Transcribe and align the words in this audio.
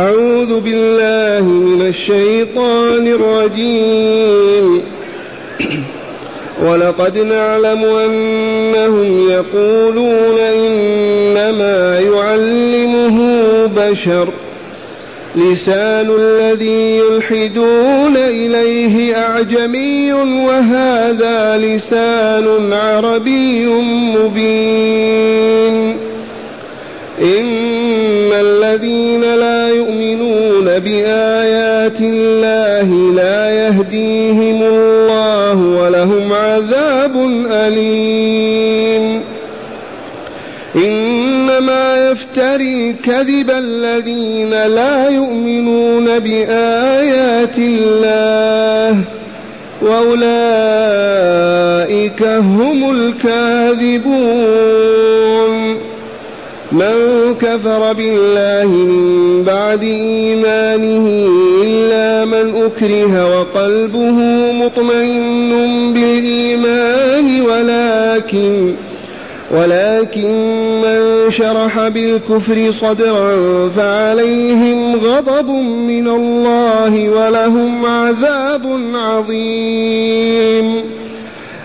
أعوذ 0.00 0.60
بالله 0.60 1.44
من 1.48 1.86
الشيطان 1.86 3.06
الرجيم. 3.06 4.82
ولقد 6.62 7.18
نعلم 7.18 7.84
أنهم 7.84 9.30
يقولون 9.30 10.38
إنما 10.38 12.00
يعلمه 12.00 13.18
بشر. 13.66 14.28
لسان 15.36 16.10
الذي 16.20 16.96
يلحدون 16.96 18.16
إليه 18.16 19.16
أعجمي 19.16 20.12
وهذا 20.12 21.58
لسان 21.58 22.72
عربي 22.72 23.66
مبين. 24.16 25.96
إن 27.22 27.59
الذين 28.70 29.20
لا 29.20 29.68
يؤمنون 29.68 30.78
بآيات 30.78 32.00
الله 32.00 33.12
لا 33.14 33.50
يهديهم 33.50 34.62
الله 34.62 35.56
ولهم 35.56 36.32
عذاب 36.32 37.16
أليم. 37.50 39.22
إنما 40.76 42.10
يفتري 42.10 42.92
كذب 43.04 43.50
الذين 43.50 44.50
لا 44.50 45.08
يؤمنون 45.08 46.18
بآيات 46.18 47.58
الله 47.58 49.00
وأولئك 49.82 50.22
هم 52.22 52.90
الكاذبون. 52.90 54.30
من 56.72 57.34
كفر 57.40 57.92
بالله 57.92 58.66
من 58.66 59.44
بعد 59.44 59.82
إيمانه 59.82 61.28
إلا 61.62 62.24
من 62.24 62.62
أكره 62.62 63.40
وقلبه 63.40 64.18
مطمئن 64.52 65.92
بالإيمان 65.92 67.40
ولكن 67.40 68.74
ولكن 69.50 70.30
من 70.80 71.30
شرح 71.30 71.88
بالكفر 71.88 72.72
صدرا 72.72 73.68
فعليهم 73.76 74.96
غضب 74.96 75.50
من 75.88 76.08
الله 76.08 77.08
ولهم 77.08 77.86
عذاب 77.86 78.80
عظيم. 78.94 80.84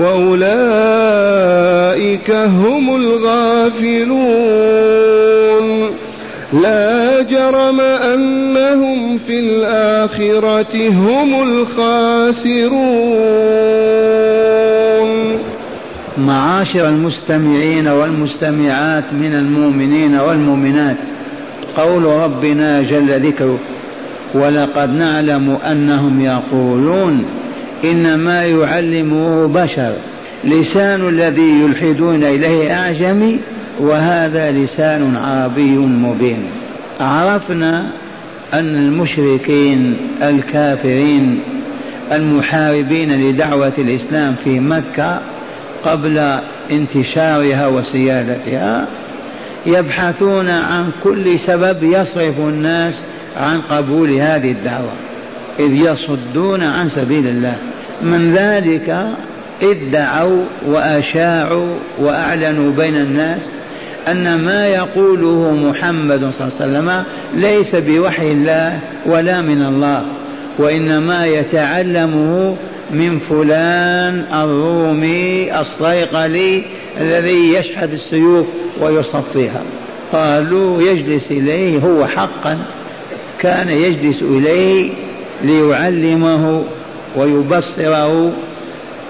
وأولئك 0.00 1.18
هم 2.30 2.96
الغافلون. 2.96 4.28
لا 6.52 7.22
جرم 7.22 7.80
أنهم 7.80 9.18
في 9.18 9.40
الآخرة 9.40 10.88
هم 10.88 11.42
الخاسرون. 11.42 12.88
معاشر 16.18 16.88
المستمعين 16.88 17.88
والمستمعات 17.88 19.12
من 19.12 19.34
المؤمنين 19.34 20.14
والمؤمنات 20.14 20.96
قول 21.76 22.04
ربنا 22.04 22.82
جل 22.82 23.26
ذكره 23.26 23.58
ولقد 24.34 24.94
نعلم 24.94 25.58
أنهم 25.70 26.20
يقولون 26.20 27.24
إنما 27.84 28.44
يعلمه 28.44 29.46
بشر. 29.46 29.92
لسان 30.44 31.08
الذي 31.08 31.60
يلحدون 31.60 32.24
إليه 32.24 32.74
أعجمي 32.74 33.38
وهذا 33.80 34.50
لسان 34.50 35.16
عربي 35.16 35.76
مبين. 35.76 36.42
عرفنا 37.00 37.92
أن 38.54 38.78
المشركين 38.78 39.96
الكافرين 40.22 41.40
المحاربين 42.12 43.12
لدعوة 43.12 43.72
الإسلام 43.78 44.34
في 44.44 44.60
مكة 44.60 45.20
قبل 45.84 46.38
انتشارها 46.70 47.66
وسيادتها 47.66 48.86
يبحثون 49.66 50.48
عن 50.48 50.90
كل 51.04 51.38
سبب 51.38 51.82
يصرف 51.82 52.38
الناس 52.38 52.94
عن 53.36 53.60
قبول 53.60 54.10
هذه 54.10 54.52
الدعوة. 54.52 54.92
إذ 55.58 55.72
يصدون 55.72 56.62
عن 56.62 56.88
سبيل 56.88 57.26
الله. 57.26 57.56
من 58.02 58.32
ذلك 58.32 59.06
ادعوا 59.62 60.44
وأشاعوا 60.66 61.74
وأعلنوا 61.98 62.72
بين 62.72 62.96
الناس 62.96 63.42
أن 64.10 64.44
ما 64.44 64.66
يقوله 64.66 65.54
محمد 65.54 66.30
صلى 66.30 66.48
الله 66.48 66.52
عليه 66.60 66.78
وسلم 66.78 67.04
ليس 67.34 67.74
بوحي 67.74 68.32
الله 68.32 68.78
ولا 69.06 69.40
من 69.40 69.62
الله 69.62 70.02
وإنما 70.58 71.26
يتعلمه 71.26 72.56
من 72.90 73.18
فلان 73.18 74.24
الرومي 74.32 75.60
الصيقلي 75.60 76.64
الذي 77.00 77.54
يشحذ 77.54 77.92
السيوف 77.92 78.46
ويصفيها. 78.80 79.62
قالوا 80.12 80.82
يجلس 80.82 81.30
إليه 81.30 81.78
هو 81.78 82.06
حقا 82.06 82.58
كان 83.38 83.68
يجلس 83.68 84.22
إليه 84.22 85.07
ليعلمه 85.42 86.64
ويبصره 87.16 88.32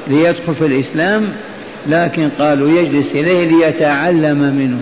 ليدخل 0.08 0.54
في 0.54 0.66
الإسلام 0.66 1.32
لكن 1.86 2.28
قالوا 2.38 2.70
يجلس 2.70 3.12
إليه 3.12 3.44
ليتعلم 3.46 4.38
منه. 4.38 4.78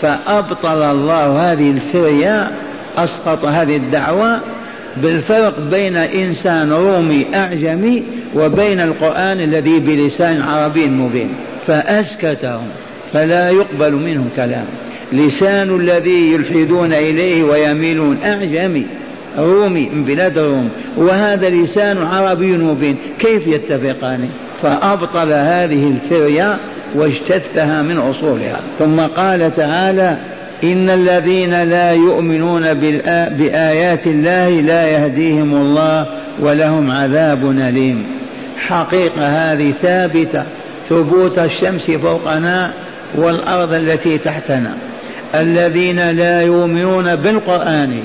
فأبطل 0.00 0.82
الله 0.82 1.52
هذه 1.52 1.70
الفرية 1.70 2.50
أسقط 2.96 3.44
هذه 3.44 3.76
الدعوة 3.76 4.40
بالفرق 4.96 5.60
بين 5.60 5.96
إنسان 5.96 6.72
رومي 6.72 7.26
أعجمي 7.34 8.02
وبين 8.34 8.80
القرآن 8.80 9.40
الذي 9.40 9.78
بلسان 9.80 10.42
عربي 10.42 10.86
مبين. 10.88 11.34
فأسكتهم 11.66 12.68
فلا 13.12 13.50
يقبل 13.50 13.92
منه 13.92 14.26
كلام. 14.36 14.66
لسان 15.12 15.80
الذي 15.80 16.32
يلحدون 16.32 16.92
إليه 16.92 17.42
ويميلون 17.42 18.18
أعجمي. 18.24 18.86
رومي 19.38 19.88
من 19.88 20.04
بلاد 20.04 20.38
الروم 20.38 20.70
وهذا 20.96 21.50
لسان 21.50 22.02
عربي 22.02 22.52
مبين 22.52 22.96
كيف 23.18 23.46
يتفقان؟ 23.46 24.28
فأبطل 24.62 25.32
هذه 25.32 25.88
الفرية 25.88 26.56
واجتثها 26.94 27.82
من 27.82 27.96
أصولها. 27.96 28.60
ثم 28.78 29.00
قال 29.00 29.54
تعالى 29.54 30.18
إن 30.64 30.90
الذين 30.90 31.62
لا 31.62 31.92
يؤمنون 31.92 32.74
بآيات 33.38 34.06
الله 34.06 34.48
لا 34.48 34.88
يهديهم 34.88 35.54
الله 35.54 36.06
ولهم 36.40 36.90
عذاب 36.90 37.50
أليم. 37.50 38.06
حقيقة 38.58 39.26
هذه 39.26 39.72
ثابتة 39.82 40.44
ثبوت 40.88 41.38
الشمس 41.38 41.90
فوقنا 41.90 42.72
والأرض 43.14 43.72
التي 43.72 44.18
تحتنا. 44.18 44.74
الذين 45.34 46.10
لا 46.10 46.42
يؤمنون 46.42 47.16
بالقرآن 47.16 48.02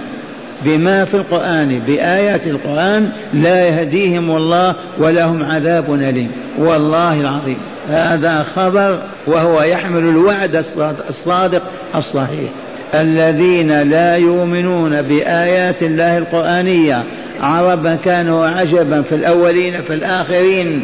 بما 0.65 1.05
في 1.05 1.13
القرآن 1.13 1.79
بآيات 1.79 2.47
القرآن 2.47 3.09
لا 3.33 3.65
يهديهم 3.67 4.31
الله 4.31 4.75
ولهم 4.97 5.43
عذاب 5.43 5.93
أليم. 5.93 6.31
والله 6.57 7.21
العظيم. 7.21 7.57
هذا 7.89 8.43
خبر 8.43 9.01
وهو 9.27 9.61
يحمل 9.61 10.03
الوعد 10.03 10.63
الصادق 11.09 11.63
الصحيح. 11.95 12.49
الذين 12.95 13.81
لا 13.81 14.15
يؤمنون 14.15 15.01
بآيات 15.01 15.83
الله 15.83 16.17
القرآنية 16.17 17.03
عربا 17.41 17.95
كانوا 17.95 18.47
عجبا 18.47 19.01
في 19.01 19.15
الأولين 19.15 19.81
في 19.81 19.93
الآخرين. 19.93 20.83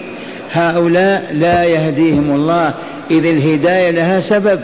هؤلاء 0.52 1.30
لا 1.32 1.64
يهديهم 1.64 2.36
الله. 2.36 2.74
إذ 3.12 3.26
الهداية 3.26 3.92
لها 3.92 4.20
سبب. 4.20 4.60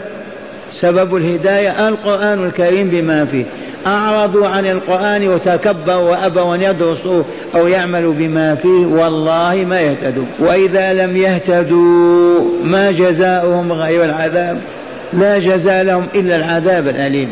سبب 0.81 1.15
الهداية 1.15 1.87
القرآن 1.89 2.45
الكريم 2.45 2.89
بما 2.89 3.25
فيه. 3.25 3.45
أعرضوا 3.87 4.47
عن 4.47 4.67
القرآن 4.67 5.27
وتكبروا 5.27 6.11
وأبوا 6.11 6.55
أن 6.55 6.61
يدرسوا 6.61 7.23
أو 7.55 7.67
يعملوا 7.67 8.13
بما 8.13 8.55
فيه 8.55 8.85
والله 8.85 9.65
ما 9.69 9.81
يهتدوا 9.81 10.25
وإذا 10.39 10.93
لم 10.93 11.17
يهتدوا 11.17 12.41
ما 12.63 12.91
جزاؤهم 12.91 13.71
غير 13.71 14.05
العذاب. 14.05 14.61
لا 15.13 15.39
جزاء 15.39 15.83
لهم 15.83 16.07
إلا 16.15 16.35
العذاب 16.35 16.87
الأليم. 16.87 17.29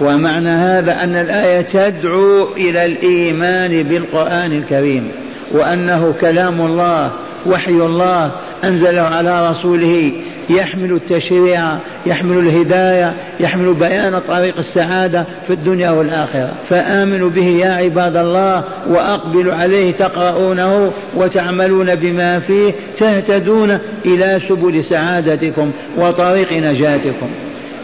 ومعنى 0.00 0.50
هذا 0.50 1.04
أن 1.04 1.16
الآية 1.16 1.60
تدعو 1.60 2.48
إلى 2.56 2.86
الإيمان 2.86 3.82
بالقرآن 3.82 4.52
الكريم 4.52 5.08
وأنه 5.52 6.14
كلام 6.20 6.60
الله 6.60 7.10
وحي 7.46 7.70
الله 7.70 8.30
أنزله 8.64 9.00
على 9.00 9.50
رسوله 9.50 10.12
يحمل 10.50 10.92
التشريع 10.92 11.78
يحمل 12.06 12.38
الهداية 12.38 13.14
يحمل 13.40 13.74
بيان 13.74 14.18
طريق 14.18 14.58
السعادة 14.58 15.26
في 15.46 15.52
الدنيا 15.52 15.90
والآخرة. 15.90 16.52
فآمنوا 16.68 17.30
به 17.30 17.46
يا 17.46 17.72
عباد 17.72 18.16
الله 18.16 18.64
وأقبلوا 18.88 19.54
عليه 19.54 19.92
تقرؤونه 19.92 20.92
وتعملون 21.14 21.94
بما 21.94 22.40
فيه 22.40 22.72
تهتدون 22.98 23.78
إلى 24.06 24.40
سبل 24.48 24.84
سعادتكم 24.84 25.70
وطريق 25.96 26.52
نجاتكم. 26.52 27.28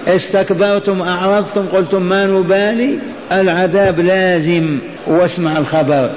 استكبرتم 0.08 1.02
أعرضتم 1.02 1.66
قلتم 1.66 2.02
ما 2.02 2.26
نبالي؟ 2.26 2.98
العذاب 3.32 4.00
لازم. 4.00 4.78
واسمع 5.06 5.58
الخبر. 5.58 6.10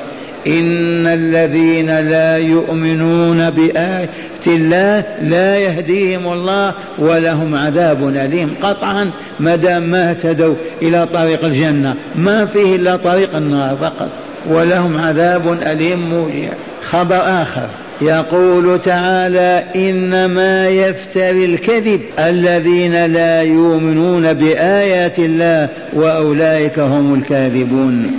إن 0.47 1.07
الذين 1.07 1.99
لا 1.99 2.37
يؤمنون 2.37 3.49
بآية 3.49 4.09
الله 4.55 5.03
لا 5.21 5.57
يهديهم 5.57 6.33
الله 6.33 6.73
ولهم 6.99 7.55
عذاب 7.55 8.07
أليم. 8.07 8.55
قطعا 8.61 9.11
ما 9.39 9.55
دام 9.55 9.89
ما 9.89 10.09
اهتدوا 10.09 10.55
إلى 10.81 11.07
طريق 11.13 11.45
الجنة 11.45 11.95
ما 12.15 12.45
فيه 12.45 12.75
إلا 12.75 12.95
طريق 12.95 13.35
النار 13.35 13.77
فقط. 13.77 14.09
ولهم 14.49 14.97
عذاب 14.97 15.57
أليم 15.61 16.09
موجع. 16.09 16.49
خبر 16.81 17.21
آخر. 17.41 17.67
يقول 18.01 18.81
تعالى 18.81 19.63
إنما 19.75 20.67
يفتري 20.67 21.45
الكذب 21.45 22.01
الذين 22.19 23.05
لا 23.05 23.41
يؤمنون 23.41 24.33
بآيات 24.33 25.19
الله 25.19 25.69
وأولئك 25.93 26.79
هم 26.79 27.13
الكاذبون. 27.13 28.11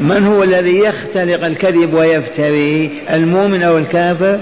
من 0.00 0.24
هو 0.24 0.42
الذي 0.42 0.78
يختلق 0.78 1.44
الكذب 1.44 1.94
ويفتري 1.94 2.90
المؤمن 3.12 3.62
أو 3.62 3.78
الكافر؟ 3.78 4.38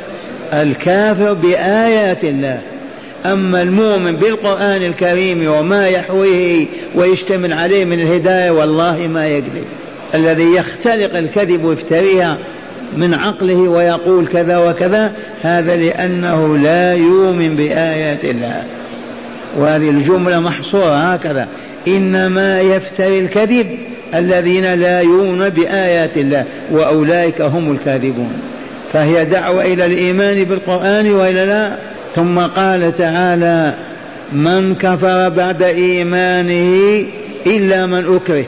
الكافر 0.53 1.33
بآيات 1.33 2.25
الله. 2.25 2.61
أما 3.27 3.63
المؤمن 3.63 4.17
بالقرآن 4.17 4.83
الكريم 4.83 5.49
وما 5.49 5.89
يحويه 5.89 6.67
ويشتمل 6.95 7.53
عليه 7.53 7.85
من 7.85 8.01
الهداية 8.01 8.51
والله 8.51 8.97
ما 9.07 9.27
يكذب 9.27 9.65
الذي 10.15 10.55
يختلق 10.55 11.17
الكذب 11.17 11.65
ويفتريها 11.65 12.39
من 12.97 13.15
عقله 13.15 13.55
ويقول 13.55 14.27
كذا 14.27 14.59
وكذا 14.59 15.13
هذا 15.43 15.77
لأنه 15.77 16.59
لا 16.59 16.95
يؤمن 16.95 17.57
بآيات 17.57 18.25
الله. 18.25 18.65
وهذه 19.59 19.91
الجملة 19.91 20.41
محصورة 20.41 20.95
هكذا. 20.95 21.49
إنما 21.89 22.61
يفتري 22.61 23.19
الكذب 23.19 23.79
الذين 24.15 24.75
لا 24.75 25.01
يؤمنون 25.01 25.49
بآيات 25.49 26.17
الله 26.17 26.45
وأولئك 26.73 27.41
هم 27.41 27.73
الكاذبون. 27.73 28.33
فهي 28.95 29.25
دعوة 29.25 29.65
إلى 29.65 29.87
الإيمان 29.87 30.45
بالقرآن 30.45 31.11
وإلى 31.11 31.45
لا. 31.45 31.77
ثم 32.15 32.39
قال 32.39 32.95
تعالى 32.95 33.75
من 34.33 34.75
كفر 34.75 35.29
بعد 35.29 35.63
إيمانه 35.63 37.05
إلا 37.47 37.87
من 37.87 38.17
أكره 38.17 38.45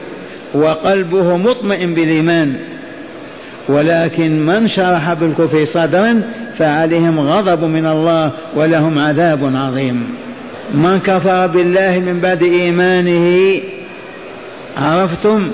وقلبه 0.54 1.36
مطمئن 1.36 1.94
بالإيمان 1.94 2.56
ولكن 3.68 4.46
من 4.46 4.68
شرح 4.68 5.12
بالكفر 5.12 5.64
صدرا 5.64 6.22
فعليهم 6.58 7.20
غضب 7.20 7.64
من 7.64 7.86
الله 7.86 8.30
ولهم 8.54 8.98
عذاب 8.98 9.56
عظيم. 9.56 10.06
من 10.74 10.98
كفر 10.98 11.46
بالله 11.46 11.98
من 11.98 12.20
بعد 12.20 12.42
إيمانه 12.42 13.60
عرفتم 14.76 15.50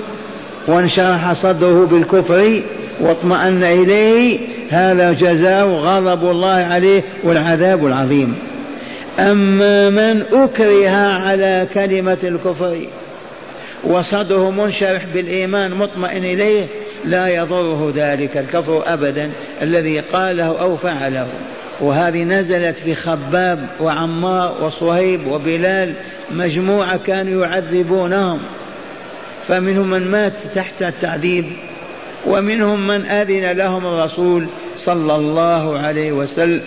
وانشرح 0.67 1.33
صدره 1.33 1.85
بالكفر 1.85 2.61
واطمأن 3.01 3.63
إليه 3.63 4.52
هذا 4.69 5.11
جزاء 5.11 5.67
غضب 5.67 6.31
الله 6.31 6.47
عليه 6.47 7.03
والعذاب 7.23 7.85
العظيم. 7.85 8.35
أما 9.19 9.89
من 9.89 10.21
أكره 10.33 10.89
على 10.89 11.67
كلمة 11.73 12.17
الكفر 12.23 12.77
وصدره 13.83 14.51
منشرح 14.51 15.01
بالإيمان 15.13 15.73
مطمئن 15.73 16.25
إليه 16.25 16.65
لا 17.05 17.27
يضره 17.27 17.93
ذلك 17.95 18.37
الكفر 18.37 18.83
أبدا 18.85 19.31
الذي 19.61 19.99
قاله 19.99 20.61
أو 20.61 20.77
فعله. 20.77 21.27
وهذه 21.79 22.23
نزلت 22.23 22.75
في 22.75 22.95
خباب 22.95 23.67
وعمار 23.81 24.55
وصهيب 24.61 25.27
وبلال 25.27 25.93
مجموعة 26.31 26.97
كانوا 26.97 27.45
يعذبونهم. 27.45 28.39
فمنهم 29.47 29.89
من 29.89 30.11
مات 30.11 30.33
تحت 30.55 30.83
التعذيب. 30.83 31.45
ومنهم 32.25 32.87
من 32.87 33.05
أذن 33.05 33.51
لهم 33.51 33.85
الرسول 33.85 34.47
صلى 34.77 35.15
الله 35.15 35.77
عليه 35.79 36.11
وسلم 36.11 36.61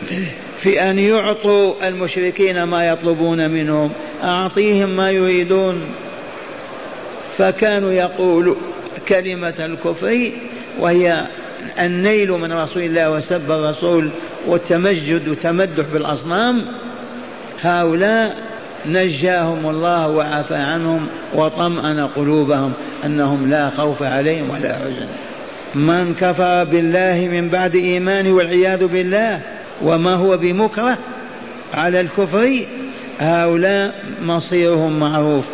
في 0.58 0.90
أن 0.90 0.98
يعطوا 0.98 1.88
المشركين 1.88 2.62
ما 2.62 2.88
يطلبون 2.88 3.50
منهم 3.50 3.90
أعطيهم 4.24 4.96
ما 4.96 5.10
يريدون. 5.10 5.80
فكانوا 7.38 7.92
يقولوا 7.92 8.54
كلمة 9.08 9.54
الكفر 9.58 10.30
وهي 10.80 11.26
النيل 11.80 12.30
من 12.30 12.52
رسول 12.52 12.82
الله 12.82 13.10
وسب 13.10 13.50
الرسول 13.50 14.10
والتمجد 14.46 15.28
وتمدح 15.28 15.84
بالأصنام. 15.92 16.66
هؤلاء 17.62 18.36
نجاهم 18.86 19.70
الله 19.70 20.08
وعفى 20.08 20.54
عنهم 20.54 21.06
وطمأن 21.34 22.00
قلوبهم 22.00 22.72
أنهم 23.04 23.50
لا 23.50 23.70
خوف 23.70 24.02
عليهم 24.02 24.50
ولا 24.50 24.78
حزن. 24.78 25.06
من 25.74 26.14
كفر 26.20 26.64
بالله 26.64 27.28
من 27.32 27.48
بعد 27.48 27.74
إيمانه 27.74 28.30
والعياذ 28.30 28.86
بالله 28.86 29.40
وما 29.82 30.14
هو 30.14 30.36
بمكره 30.36 30.98
على 31.74 32.00
الكفر 32.00 32.66
هؤلاء 33.18 33.94
مصيرهم 34.22 34.98
معروف 34.98 35.44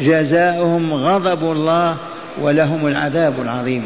جزاؤهم 0.00 0.94
غضب 0.94 1.42
الله 1.42 1.96
ولهم 2.40 2.86
العذاب 2.86 3.34
العظيم. 3.42 3.82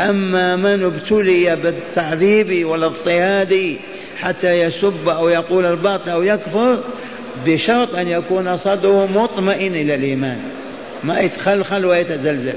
أما 0.00 0.56
من 0.56 0.84
ابتلي 0.84 1.56
بالتعذيب 1.56 2.66
والاضطهاد 2.66 3.76
حتى 4.20 4.60
يسب 4.60 5.08
أو 5.08 5.28
يقول 5.28 5.64
الباطل 5.64 6.10
أو 6.10 6.22
يكفر 6.22 6.78
بشرط 7.46 7.94
أن 7.94 8.08
يكون 8.08 8.56
صدره 8.56 9.08
مطمئن 9.14 9.74
إلى 9.74 9.94
الإيمان 9.94 10.38
ما 11.04 11.20
يتخلخل 11.20 11.84
ويتزلزل. 11.86 12.54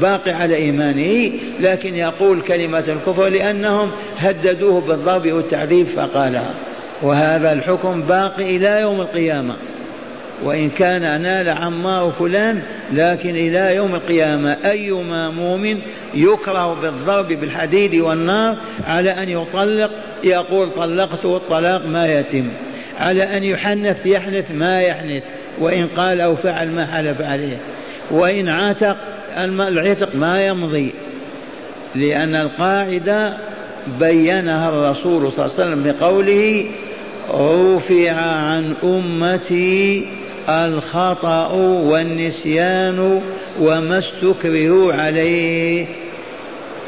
باقي 0.00 0.30
على 0.30 0.54
إيمانه 0.54 1.32
لكن 1.60 1.94
يقول 1.94 2.40
كلمة 2.40 2.84
الكفر 2.88 3.28
لأنهم 3.28 3.90
هددوه 4.18 4.80
بالضرب 4.80 5.32
والتعذيب 5.32 5.88
فقالها 5.88 6.54
وهذا 7.02 7.52
الحكم 7.52 8.02
باقي 8.02 8.56
إلى 8.56 8.80
يوم 8.80 9.00
القيامة. 9.00 9.56
وإن 10.44 10.70
كان 10.70 11.22
نال 11.22 11.48
عمار 11.48 12.12
فلان 12.18 12.62
لكن 12.92 13.36
إلى 13.36 13.74
يوم 13.76 13.94
القيامة 13.94 14.56
أيما 14.64 15.30
مؤمن 15.30 15.78
يكره 16.14 16.74
بالضرب 16.74 17.28
بالحديد 17.28 17.94
والنار 17.94 18.56
على 18.88 19.10
أن 19.10 19.28
يطلق 19.28 19.90
يقول 20.24 20.70
طلقت 20.70 21.24
والطلاق 21.24 21.86
ما 21.86 22.18
يتم. 22.18 22.48
على 23.00 23.36
أن 23.36 23.44
يحنث 23.44 24.06
يحنث 24.06 24.50
ما 24.50 24.80
يحنث 24.80 25.22
وإن 25.58 25.88
قال 25.88 26.20
أو 26.20 26.36
فعل 26.36 26.68
ما 26.68 26.86
حلف 26.86 27.22
عليه. 27.22 27.58
وإن 28.10 28.48
عتق 28.48 28.96
العتق 29.38 30.14
ما 30.14 30.46
يمضي. 30.46 30.92
لأن 31.94 32.34
القاعدة 32.34 33.36
بينها 34.00 34.68
الرسول 34.68 35.32
صلى 35.32 35.46
الله 35.46 35.56
عليه 35.58 35.72
وسلم 35.72 35.82
بقوله 35.82 36.66
رفع 37.30 38.12
عن 38.12 38.74
أمتي 38.84 40.08
الخطأ 40.48 41.52
والنسيان 41.84 43.22
وما 43.60 43.98
استكرهوا 43.98 44.92
عليه. 44.92 45.86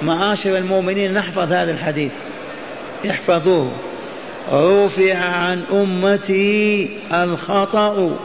معاشر 0.03 0.57
المؤمنين 0.57 1.13
نحفظ 1.13 1.53
هذا 1.53 1.71
الحديث. 1.71 2.13
احفظوه. 3.11 3.73
رفع 4.53 5.15
عن 5.15 5.63
أمتي 5.73 6.89
الخطأ 7.15 8.17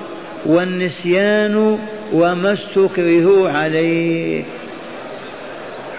والنسيان 0.46 1.80
وما 2.14 2.54
استكرهوا 2.54 3.50
عليه. 3.50 4.44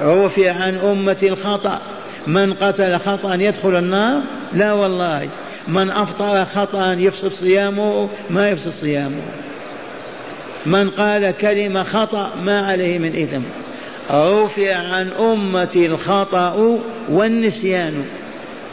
رفع 0.00 0.52
عن 0.52 0.74
أمتي 0.74 1.28
الخطأ. 1.28 1.80
من 2.26 2.54
قتل 2.54 2.98
خطأ 2.98 3.34
يدخل 3.34 3.78
النار؟ 3.78 4.20
لا 4.52 4.72
والله. 4.72 5.28
من 5.68 5.90
أفطر 5.90 6.44
خطأ 6.44 6.92
يفسد 6.92 7.32
صيامه؟ 7.32 8.08
ما 8.30 8.48
يفسد 8.48 8.70
صيامه. 8.70 9.22
من 10.66 10.90
قال 10.90 11.30
كلمة 11.30 11.82
خطأ 11.82 12.32
ما 12.36 12.60
عليه 12.60 12.98
من 12.98 13.16
إثم. 13.16 13.42
رفع 14.10 14.76
عن 14.76 15.10
أمتي 15.20 15.86
الخطأ 15.86 16.78
والنسيان. 17.08 18.04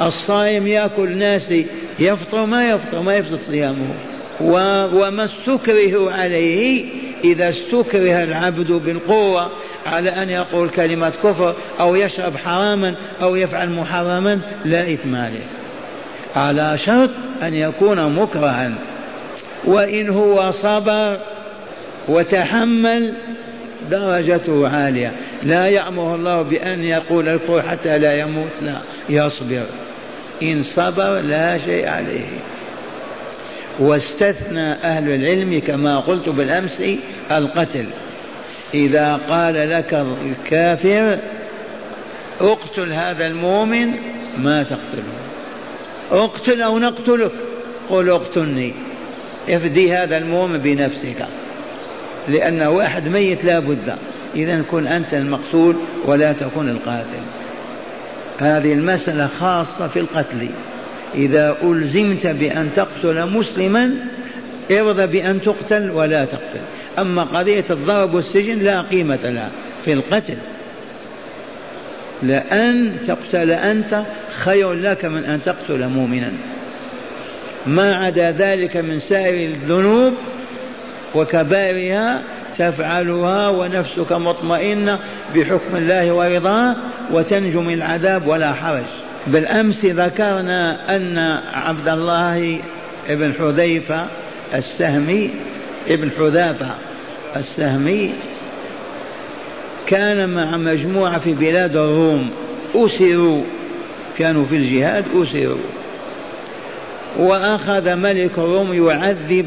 الصائم 0.02 0.68
يأكل 0.68 1.18
ناسي 1.18 1.66
يفطر 2.00 2.46
ما 2.46 2.70
يفطر 2.70 3.02
ما 3.02 3.16
يفسد 3.16 3.40
صيامه. 3.40 3.94
وما 4.42 5.26
استكره 5.26 6.12
عليه 6.12 6.86
إذا 7.24 7.50
استكره 7.50 8.24
العبد 8.24 8.72
بالقوة 8.72 9.52
على 9.86 10.10
أن 10.10 10.30
يقول 10.30 10.70
كلمة 10.70 11.14
كفر 11.24 11.56
أو 11.80 11.96
يشرب 11.96 12.38
حراما 12.38 12.96
أو 13.22 13.36
يفعل 13.36 13.70
محرما 13.70 14.40
لا 14.66 14.94
إثم 14.94 15.16
عليه. 15.16 15.46
على 16.36 16.78
شرط 16.78 17.10
أن 17.44 17.54
يكون 17.54 18.14
مكرها. 18.14 18.72
وإن 19.66 20.10
هو 20.10 20.52
صبر 20.52 21.18
وتحمل 22.08 23.14
درجته 23.92 24.70
عالية. 24.70 25.12
لا 25.44 25.68
يأمر 25.68 26.16
الله 26.16 26.42
بأن 26.42 26.84
يقول 26.84 27.28
الكفر 27.28 27.62
حتى 27.62 27.98
لا 27.98 28.20
يموت 28.20 28.52
لا 28.62 28.78
يصبر. 29.10 29.66
إن 30.44 30.62
صبر 30.62 31.20
لا 31.20 31.58
شيء 31.58 31.88
عليه. 31.88 32.26
واستثنى 33.80 34.74
أهل 34.74 35.10
العلم 35.10 35.62
كما 35.68 36.00
قلت 36.00 36.30
بالأمس 36.30 36.84
القتل. 37.32 37.86
إذا 38.74 39.20
قال 39.30 39.70
لك 39.70 40.06
الكافر 40.26 41.20
اقتل 42.42 42.94
هذا 42.94 43.26
المؤمن 43.26 43.92
ما 44.38 44.64
تقتله. 44.64 45.14
اقتل 46.12 46.62
أو 46.62 46.80
نقتلك 46.80 47.32
قل 47.90 48.10
اقتلني. 48.10 48.74
افدي 49.50 49.94
هذا 49.94 50.18
المؤمن 50.18 50.58
بنفسك. 50.58 51.26
لأن 52.28 52.62
واحد 52.62 53.08
ميت 53.08 53.46
لا 53.46 53.60
بد. 53.60 53.96
إذا 54.36 54.62
كن 54.62 54.88
أنت 54.88 55.14
المقتول 55.14 55.76
ولا 56.06 56.34
تكون 56.34 56.70
القاتل. 56.70 57.24
هذه 58.40 58.74
المسألة 58.74 59.30
خاصة 59.40 59.88
في 59.88 60.00
القتل. 60.00 60.50
إذا 61.16 61.58
ألزمت 61.64 62.28
بأن 62.28 62.70
تقتل 62.76 63.26
مسلما 63.26 63.94
ارضى 64.72 65.08
بأن 65.08 65.42
تقتل 65.42 65.92
ولا 65.92 66.26
تقتل. 66.26 66.62
أما 67.00 67.24
قضية 67.24 67.66
الضرب 67.70 68.14
والسجن 68.14 68.58
لا 68.58 68.82
قيمة 68.82 69.20
لها 69.24 69.52
في 69.86 69.94
القتل. 69.94 70.38
لأن 72.24 72.94
تقتل 73.08 73.52
أنت 73.52 74.04
خير 74.30 74.74
لك 74.74 75.06
من 75.06 75.24
أن 75.24 75.42
تقتل 75.42 75.88
مؤمنا. 75.88 76.32
ما 77.68 77.96
عدا 77.96 78.32
ذلك 78.32 78.78
من 78.78 79.00
سائر 79.00 79.50
الذنوب 79.50 80.14
وكبائرها 81.16 82.22
تفعلها 82.58 83.50
ونفسك 83.50 84.12
مطمئنة 84.12 85.00
بحكم 85.36 85.76
الله 85.76 86.12
ورضاه 86.12 86.76
وتنجو 87.12 87.62
من 87.62 87.74
العذاب 87.74 88.28
ولا 88.28 88.54
حرج. 88.54 89.05
بالأمس 89.28 89.86
ذكرنا 89.86 90.96
أن 90.96 91.18
عبد 91.54 91.88
الله 91.88 92.60
بن 93.10 93.34
حذيفة 93.34 94.08
السهمي 94.54 95.30
ابن 95.88 96.12
حذافة 96.18 96.76
السهمي 97.36 98.14
كان 99.88 100.30
مع 100.30 100.58
مجموعة 100.58 101.20
في 101.20 101.34
بلاد 101.34 101.76
الروم 101.76 102.32
أسروا 102.76 103.44
كانوا 104.18 104.46
في 104.46 104.56
الجهاد 104.56 105.06
أسروا. 105.16 105.58
وأخذ 107.18 107.96
ملك 107.96 108.38
الروم 108.38 108.88
يعذب 108.88 109.46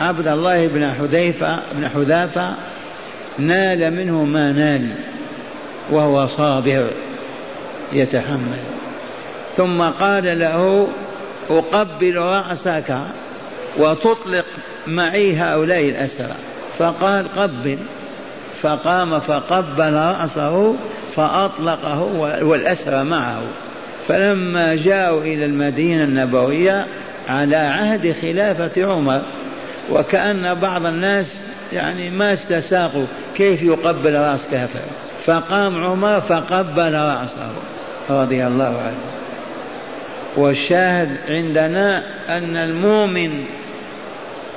عبد 0.00 0.28
الله 0.28 0.66
بن 0.66 0.92
حذيفة 0.92 1.58
بن 1.72 1.88
حذافة 1.88 2.54
نال 3.38 3.90
منه 3.90 4.24
ما 4.24 4.52
نال 4.52 4.94
وهو 5.90 6.26
صابر 6.26 6.86
يتحمل. 7.92 8.75
ثم 9.56 9.82
قال 9.82 10.38
له 10.38 10.88
أقبل 11.50 12.16
رأسك 12.16 12.98
وتطلق 13.78 14.44
معي 14.86 15.36
هؤلاء 15.36 15.88
الأسرى. 15.88 16.34
فقال 16.78 17.28
قبل. 17.36 17.78
فقام 18.62 19.20
فقبل 19.20 19.92
رأسه 19.92 20.74
فأطلقه 21.16 22.02
والأسرى 22.42 23.04
معه. 23.04 23.42
فلما 24.08 24.74
جاءوا 24.74 25.20
إلى 25.20 25.44
المدينة 25.44 26.04
النبوية 26.04 26.86
على 27.28 27.56
عهد 27.56 28.14
خلافة 28.22 28.92
عمر 28.92 29.22
وكأن 29.90 30.54
بعض 30.54 30.86
الناس 30.86 31.40
يعني 31.72 32.10
ما 32.10 32.32
استساقوا 32.32 33.06
كيف 33.36 33.62
يقبل 33.62 34.14
رأس 34.14 34.48
كافر. 34.50 34.80
فقام 35.24 35.84
عمر 35.84 36.20
فقبل 36.20 36.92
رأسه 36.94 37.50
رضي 38.10 38.46
الله 38.46 38.82
عنه. 38.86 39.25
والشاهد 40.36 41.16
عندنا 41.28 42.02
أن 42.28 42.56
المؤمن 42.56 43.44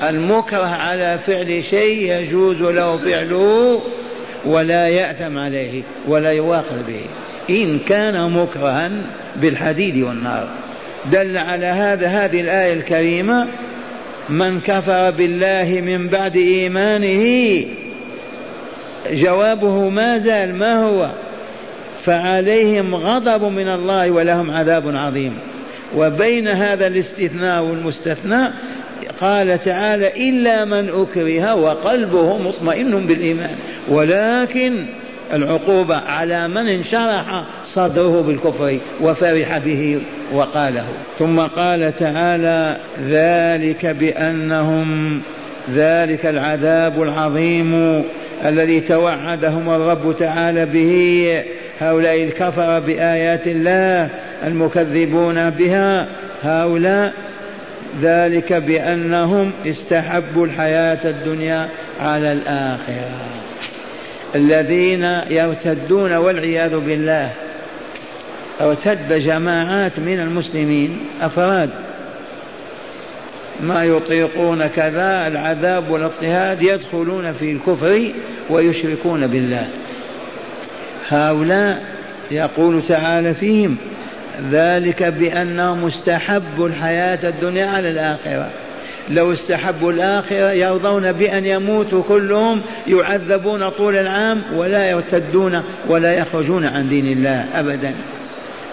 المكره 0.04 0.66
على 0.66 1.20
فعل 1.28 1.64
شيء 1.64 2.20
يجوز 2.20 2.62
له 2.62 2.98
فعله 2.98 3.82
ولا 4.46 4.88
يأثم 4.88 5.38
عليه 5.38 5.82
ولا 6.08 6.32
يواخذ 6.32 6.84
به. 6.88 7.02
إن 7.50 7.80
كان 7.80 8.32
مكرها 8.32 8.92
بالحديد 9.36 10.04
والنار. 10.04 10.48
دل 11.12 11.38
على 11.38 11.66
هذا 11.66 12.08
هذه 12.08 12.42
الآية 12.42 12.74
الكريمة 12.74 13.48
من 14.30 14.60
كفر 14.60 15.12
بالله 15.12 15.82
من 15.82 16.08
بعد 16.08 16.36
إيمانه 16.36 17.66
جوابه 19.12 19.90
ما 19.90 20.20
زال 20.20 20.56
ما 20.56 20.84
هو 20.84 21.10
فعليهم 22.06 22.96
غضب 22.96 23.44
من 23.44 23.68
الله 23.68 24.12
ولهم 24.12 24.52
عذاب 24.52 24.96
عظيم. 24.96 25.49
وبين 25.96 26.48
هذا 26.48 26.88
الاستثناء 26.88 27.64
والمستثنى 27.64 28.50
قال 29.22 29.62
تعالى 29.62 30.30
إلا 30.30 30.66
من 30.66 30.90
أكره 30.90 31.56
وقلبه 31.56 32.38
مطمئن 32.38 33.08
بالإيمان. 33.08 33.56
ولكن 33.90 34.86
العقوبة 35.34 35.96
على 35.96 36.48
من 36.48 36.68
انشرح 36.68 37.46
صدره 37.66 38.22
بالكفر 38.22 38.80
وفرح 39.02 39.58
به 39.58 40.02
وقاله. 40.34 40.86
ثم 41.20 41.40
قال 41.40 41.96
تعالى 41.96 42.78
ذلك 43.08 43.86
بأنهم 43.86 45.22
ذلك 45.74 46.26
العذاب 46.26 47.02
العظيم 47.02 48.04
الذي 48.46 48.80
توعدهم 48.80 49.70
الرب 49.70 50.16
تعالى 50.20 50.66
به 50.66 51.44
هؤلاء 51.80 52.24
الكفر 52.24 52.80
بآيات 52.80 53.48
الله 53.48 54.10
المكذبون 54.44 55.50
بها 55.50 56.08
هؤلاء 56.44 57.14
ذلك 58.02 58.54
بأنهم 58.54 59.52
استحبوا 59.68 60.46
الحياة 60.46 61.10
الدنيا 61.10 61.70
على 62.02 62.34
الآخرة. 62.34 63.10
الذين 64.36 65.04
يرتدون 65.30 66.14
والعياذ 66.16 66.80
بالله 66.80 67.30
ارتد 68.62 69.14
جماعات 69.14 70.00
من 70.00 70.20
المسلمين 70.20 71.00
أفراد. 71.22 71.70
ما 73.62 73.86
يطيقون 73.86 74.68
كذا 74.68 75.28
العذاب 75.28 75.92
والاضطهاد 75.92 76.62
يدخلون 76.62 77.34
في 77.34 77.52
الكفر 77.52 78.12
ويشركون 78.50 79.28
بالله. 79.28 79.68
هؤلاء 81.10 81.84
يقول 82.32 82.84
تعالى 82.88 83.34
فيهم 83.34 83.78
ذلك 84.52 85.04
بأنهم 85.04 85.86
استحبوا 85.86 86.68
الحياة 86.68 87.20
الدنيا 87.30 87.66
على 87.66 87.90
الآخرة. 87.90 88.50
لو 89.10 89.34
استحبوا 89.34 89.92
الآخرة 89.92 90.52
يرضون 90.52 91.12
بأن 91.12 91.46
يموتوا 91.46 92.04
كلهم 92.04 92.62
يعذبون 92.88 93.70
طول 93.70 93.96
العام 93.96 94.42
ولا 94.56 94.90
يرتدون 94.90 95.64
ولا 95.88 96.14
يخرجون 96.14 96.66
عن 96.66 96.90
دين 96.90 97.08
الله 97.08 97.46
أبدا. 97.60 97.94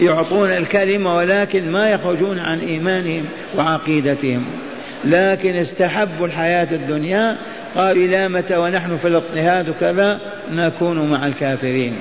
يعطون 0.01 0.51
الكلمة 0.51 1.17
ولكن 1.17 1.71
ما 1.71 1.91
يخرجون 1.91 2.39
عن 2.39 2.59
إيمانهم 2.59 3.25
وعقيدتهم. 3.59 4.45
لكن 5.05 5.57
استحبوا 5.57 6.27
الحياة 6.27 6.69
الدنيا 6.73 7.37
قالوا 7.77 8.05
إلى 8.05 8.29
متى 8.29 8.57
ونحن 8.57 8.97
في 8.97 9.09
الاضطهاد 9.09 9.71
كذا 9.71 10.21
نكون 10.53 11.11
مع 11.11 11.27
الكافرين. 11.27 11.97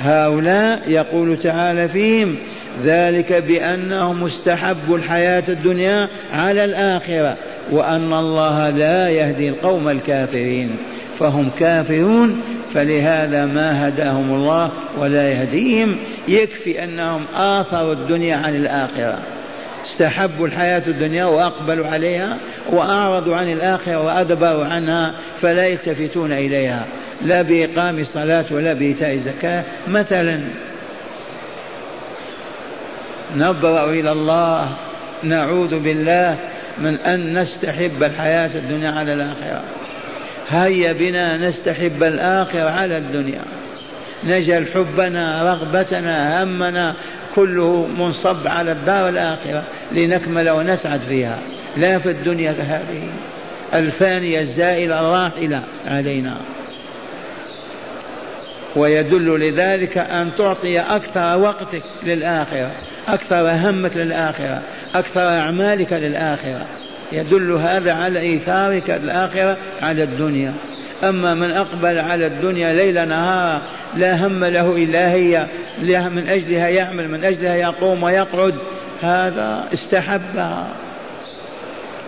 هؤلاء 0.00 0.82
يقول 0.86 1.36
تعالى 1.36 1.88
فيهم 1.88 2.36
ذلك 2.84 3.32
بأنهم 3.32 4.24
استحبوا 4.24 4.96
الحياة 4.96 5.42
الدنيا 5.48 6.08
على 6.32 6.64
الآخرة 6.64 7.36
وأن 7.70 8.12
الله 8.12 8.70
لا 8.70 9.08
يهدي 9.08 9.48
القوم 9.48 9.88
الكافرين. 9.88 10.76
فهم 11.18 11.50
كافرون 11.58 12.40
فلهذا 12.74 13.46
ما 13.46 13.88
هداهم 13.88 14.34
الله 14.34 14.70
ولا 14.98 15.32
يهديهم. 15.32 15.96
يكفي 16.28 16.84
أنهم 16.84 17.24
آثروا 17.34 17.92
الدنيا 17.92 18.36
عن 18.36 18.56
الآخرة. 18.56 19.18
استحبوا 19.86 20.46
الحياة 20.46 20.82
الدنيا 20.86 21.24
وأقبلوا 21.24 21.86
عليها 21.86 22.38
وأعرضوا 22.70 23.36
عن 23.36 23.52
الآخرة 23.52 24.00
وأدبروا 24.00 24.64
عنها 24.64 25.14
فلا 25.40 25.66
يلتفتون 25.66 26.32
إليها. 26.32 26.86
لا 27.24 27.42
بإقام 27.42 27.98
الصلاة 27.98 28.44
ولا 28.50 28.72
بإيتاء 28.72 29.14
الزكاة. 29.14 29.64
مثلا 29.88 30.40
نبرأ 33.36 33.90
إلى 33.90 34.12
الله 34.12 34.68
نعوذ 35.22 35.78
بالله 35.78 36.36
من 36.78 36.96
أن 36.96 37.38
نستحب 37.38 38.02
الحياة 38.02 38.50
الدنيا 38.54 38.90
على 38.90 39.12
الآخرة. 39.12 39.62
هيا 40.50 40.92
بنا 40.92 41.36
نستحب 41.36 42.02
الآخرة 42.02 42.70
على 42.70 42.98
الدنيا. 42.98 43.42
نجعل 44.24 44.66
حبنا 44.74 45.52
رغبتنا 45.52 46.42
همنا 46.42 46.94
كله 47.34 47.88
منصب 47.98 48.46
على 48.46 48.72
الدار 48.72 49.08
الآخرة 49.08 49.62
لنكمل 49.92 50.50
ونسعد 50.50 51.00
فيها. 51.00 51.38
لا 51.76 51.98
في 51.98 52.10
الدنيا 52.10 52.50
هذه 52.50 53.08
الفانية 53.74 54.40
الزائلة 54.40 55.00
الراحلة 55.00 55.62
علينا. 55.86 56.36
ويدل 58.76 59.40
لذلك 59.40 59.98
أن 59.98 60.30
تعطي 60.38 60.80
أكثر 60.80 61.38
وقتك 61.38 61.82
للآخرة 62.02 62.70
أكثر 63.08 63.50
همك 63.50 63.96
للآخرة 63.96 64.62
أكثر 64.94 65.28
أعمالك 65.28 65.92
للآخرة. 65.92 66.66
يدل 67.12 67.52
هذا 67.52 67.92
على 67.92 68.20
إيثارك 68.20 68.90
الآخرة 68.90 69.56
على 69.82 70.02
الدنيا. 70.02 70.52
أما 71.04 71.34
من 71.34 71.52
أقبل 71.52 71.98
على 71.98 72.26
الدنيا 72.26 72.72
ليل 72.72 73.08
نهار 73.08 73.62
لا 73.96 74.26
هم 74.26 74.44
له 74.44 74.76
إلا 74.76 75.12
هي 75.12 75.46
من 76.08 76.28
أجلها 76.28 76.68
يعمل 76.68 77.08
من 77.08 77.24
أجلها 77.24 77.54
يقوم 77.54 78.02
ويقعد 78.02 78.54
هذا 79.02 79.68
استحبها. 79.74 80.68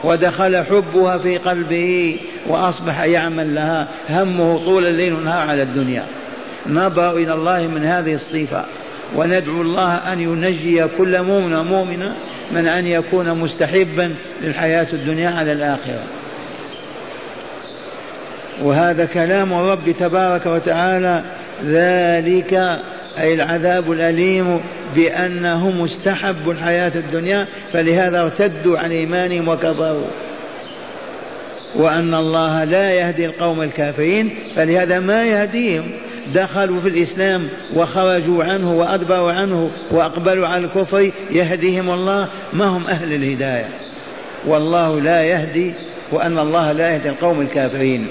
ودخل 0.05 0.65
حبها 0.65 1.19
في 1.19 1.39
قلبه 1.39 2.21
وأصبح 2.47 3.03
يعمل 3.03 3.55
لها 3.55 3.89
همه 4.11 4.59
طول 4.65 4.87
الليل 4.87 5.15
والنهار 5.15 5.49
على 5.49 5.63
الدنيا. 5.63 6.05
نبرأ 6.67 7.13
إلى 7.13 7.35
الله 7.35 7.67
من 7.67 7.85
هذه 7.85 8.15
الصفة 8.15 8.65
وندعو 9.15 9.63
الله 9.63 9.95
أن 9.95 10.21
ينجي 10.21 10.85
كل 10.99 11.23
مؤمن 11.23 11.55
ومؤمنة 11.55 12.15
من 12.53 12.67
أن 12.67 12.87
يكون 12.87 13.35
مستحبا 13.39 14.15
للحياة 14.43 14.87
الدنيا 14.93 15.31
على 15.31 15.53
الآخرة. 15.53 16.03
وهذا 18.63 19.05
كلام 19.05 19.53
الرب 19.53 19.91
تبارك 19.91 20.47
وتعالى 20.47 21.23
ذلك 21.65 22.55
أي 23.19 23.35
العذاب 23.35 23.93
الأليم 23.93 24.61
بأنهم 24.95 25.85
استحبوا 25.85 26.53
الحياة 26.53 26.93
الدنيا 26.95 27.47
فلهذا 27.73 28.21
ارتدوا 28.21 28.79
عن 28.79 28.91
إيمانهم 28.91 29.49
وكفروا. 29.49 30.07
وأن 31.75 32.15
الله 32.15 32.65
لا 32.65 32.93
يهدي 32.93 33.27
القوم 33.27 33.63
الكافرين 33.63 34.31
فلهذا 34.57 35.01
ما 35.01 35.25
يهديهم؟ 35.25 35.85
دخلوا 36.35 36.81
في 36.81 36.89
الإسلام 36.89 37.49
وخرجوا 37.75 38.45
عنه 38.45 38.73
وأدبروا 38.73 39.33
عنه 39.33 39.71
وأقبلوا 39.91 40.47
على 40.47 40.65
الكفر 40.65 41.11
يهديهم 41.31 41.91
الله. 41.91 42.29
ما 42.53 42.65
هم 42.65 42.87
أهل 42.87 43.13
الهداية؟ 43.13 43.69
والله 44.47 45.01
لا 45.01 45.23
يهدي 45.23 45.75
وأن 46.13 46.39
الله 46.39 46.73
لا 46.73 46.95
يهدي 46.95 47.09
القوم 47.09 47.41
الكافرين. 47.41 48.09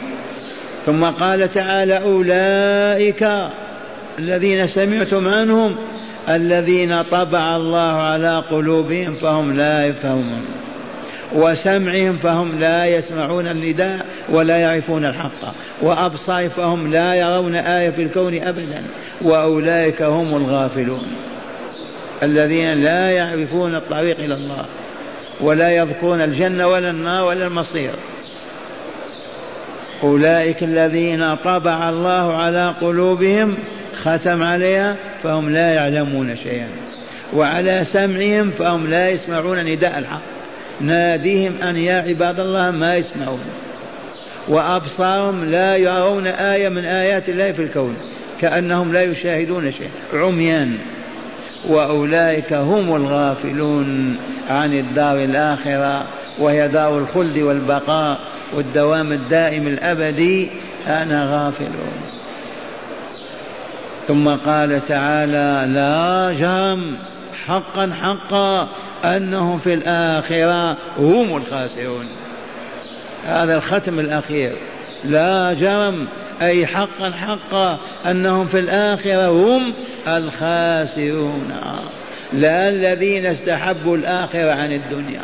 ثم 0.85 1.05
قال 1.05 1.51
تعالى 1.51 1.97
أولئك 1.97 3.27
الذين 4.19 4.67
سمعتم 4.67 5.27
عنهم 5.27 5.75
الذين 6.29 7.01
طبع 7.01 7.55
الله 7.55 8.01
على 8.01 8.43
قلوبهم 8.51 9.15
فهم 9.15 9.57
لا 9.57 9.85
يفهمون. 9.85 10.62
وسمعهم 11.33 12.17
فهم 12.17 12.59
لا 12.59 12.85
يسمعون 12.85 13.47
النداء 13.47 14.05
ولا 14.29 14.57
يعرفون 14.57 15.05
الحق 15.05 15.53
وأبصار 15.81 16.49
فهم 16.49 16.91
لا 16.91 17.15
يرون 17.15 17.55
آية 17.55 17.89
في 17.89 18.03
الكون 18.03 18.41
أبدا 18.41 18.83
وأولئك 19.21 20.01
هم 20.01 20.35
الغافلون 20.35 21.05
الذين 22.23 22.73
لا 22.73 23.11
يعرفون 23.11 23.75
الطريق 23.75 24.19
إلى 24.19 24.33
الله 24.33 24.65
ولا 25.41 25.75
يذكرون 25.75 26.21
الجنة 26.21 26.67
ولا 26.67 26.89
النار 26.89 27.25
ولا 27.25 27.47
المصير. 27.47 27.93
أولئك 30.03 30.63
الذين 30.63 31.35
طبع 31.35 31.89
الله 31.89 32.37
على 32.37 32.75
قلوبهم 32.81 33.57
ختم 34.03 34.43
عليها 34.43 34.97
فهم 35.23 35.49
لا 35.49 35.73
يعلمون 35.73 36.35
شيئا 36.35 36.67
وعلى 37.33 37.83
سمعهم 37.85 38.51
فهم 38.51 38.87
لا 38.87 39.09
يسمعون 39.09 39.65
نداء 39.65 39.99
الحق. 39.99 40.32
ناديهم 40.81 41.53
أن 41.61 41.77
يا 41.77 42.01
عباد 42.01 42.39
الله 42.39 42.71
ما 42.71 42.95
يسمعون. 42.95 43.39
وأبصارهم 44.47 45.45
لا 45.45 45.75
يرون 45.75 46.27
آية 46.27 46.69
من 46.69 46.85
آيات 46.85 47.29
الله 47.29 47.51
في 47.51 47.61
الكون 47.61 47.97
كأنهم 48.41 48.93
لا 48.93 49.03
يشاهدون 49.03 49.71
شيء 49.71 49.89
عميان. 50.13 50.77
وأولئك 51.69 52.53
هم 52.53 52.95
الغافلون 52.95 54.17
عن 54.49 54.73
الدار 54.73 55.23
الآخرة 55.23 56.05
وهي 56.39 56.67
دار 56.67 56.97
الخلد 56.97 57.37
والبقاء 57.37 58.19
والدوام 58.53 59.11
الدائم 59.11 59.67
الأبدي. 59.67 60.49
أنا 60.87 61.25
غافلون. 61.25 61.93
ثم 64.07 64.29
قال 64.29 64.87
تعالى 64.87 65.73
لا 65.73 66.33
جرم. 66.39 66.97
حقا 67.47 67.93
حقا 68.01 68.69
أنهم 69.05 69.59
في 69.59 69.73
الآخرة 69.73 70.77
هم 70.97 71.37
الخاسرون. 71.37 72.07
هذا 73.25 73.55
الختم 73.55 73.99
الأخير. 73.99 74.51
لا 75.03 75.53
جرم 75.53 76.07
أي 76.41 76.65
حقا 76.65 77.11
حقا 77.11 77.79
أنهم 78.05 78.45
في 78.45 78.59
الآخرة 78.59 79.27
هم 79.27 79.73
الخاسرون. 80.07 81.51
لا 82.33 82.69
الذين 82.69 83.25
استحبوا 83.25 83.97
الآخرة 83.97 84.51
عن 84.51 84.71
الدنيا. 84.71 85.21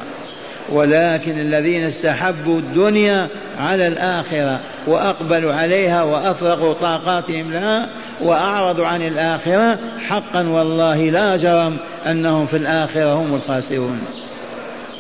ولكن 0.71 1.39
الذين 1.39 1.83
استحبوا 1.83 2.59
الدنيا 2.59 3.27
على 3.59 3.87
الآخرة 3.87 4.59
وأقبلوا 4.87 5.53
عليها 5.53 6.03
وأفرغوا 6.03 6.73
طاقاتهم 6.73 7.51
لها 7.51 7.89
وأعرضوا 8.21 8.87
عن 8.87 9.01
الآخرة 9.01 9.79
حقا 10.07 10.47
والله 10.47 11.09
لا 11.09 11.37
جرم 11.37 11.77
أنهم 12.07 12.45
في 12.45 12.57
الآخرة 12.57 13.13
هم 13.13 13.35
الخاسرون. 13.35 14.01